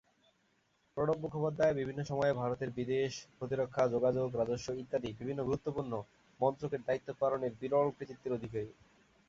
[0.97, 5.93] প্রণব মুখোপাধ্যায় বিভিন্ন সময়ে ভারতের বিদেশ, প্রতিরক্ষা, যোগাযোগ, রাজস্ব ইত্যাদি বিভিন্ন গুরুত্বপূর্ণ
[6.39, 8.69] মন্ত্রকের দায়িত্ব পালনের বিরল কৃতিত্বের অধিকারী।